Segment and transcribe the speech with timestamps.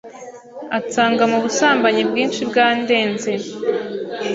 [0.77, 3.31] ansanga mu busambanyi bwinshi bwandenze